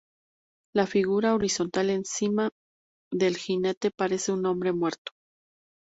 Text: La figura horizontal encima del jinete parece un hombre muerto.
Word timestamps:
La 0.73 0.87
figura 0.87 1.35
horizontal 1.35 1.91
encima 1.91 2.49
del 3.13 3.37
jinete 3.37 3.91
parece 3.95 4.31
un 4.31 4.47
hombre 4.47 4.73
muerto. 4.73 5.11